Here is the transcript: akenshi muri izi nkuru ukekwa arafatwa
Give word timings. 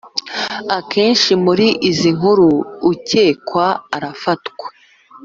akenshi 0.77 1.31
muri 1.45 1.67
izi 1.89 2.09
nkuru 2.17 2.47
ukekwa 2.91 3.65
arafatwa 3.95 4.65